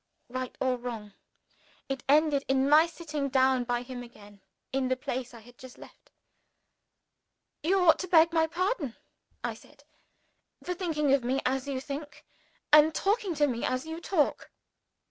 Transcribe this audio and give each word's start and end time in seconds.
Right 0.29 0.57
or 0.59 0.77
wrong, 0.77 1.13
it 1.87 2.03
ended 2.09 2.43
in 2.47 2.67
my 2.67 2.87
sitting 2.87 3.29
down 3.29 3.65
by 3.65 3.83
him 3.83 4.01
again 4.01 4.41
in 4.73 4.87
the 4.87 4.95
place 4.95 5.27
which 5.27 5.33
I 5.35 5.39
had 5.41 5.59
just 5.59 5.77
left. 5.77 6.09
"You 7.61 7.77
ought 7.81 7.99
to 7.99 8.07
beg 8.07 8.33
my 8.33 8.47
pardon," 8.47 8.95
I 9.43 9.53
said, 9.53 9.83
"for 10.63 10.73
thinking 10.73 11.13
of 11.13 11.23
me 11.23 11.39
as 11.45 11.67
you 11.67 11.79
think, 11.79 12.25
and 12.73 12.95
talking 12.95 13.35
to 13.35 13.45
me 13.45 13.63
as 13.63 13.85
you 13.85 13.99
talk." 14.01 14.49